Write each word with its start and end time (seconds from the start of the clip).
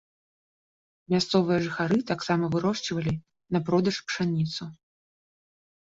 Мясцовыя 1.13 1.59
жыхары 1.67 1.99
таксама 2.11 2.45
вырошчвалі 2.55 3.13
на 3.57 3.65
продаж 3.69 3.95
пшаніцу. 4.11 4.63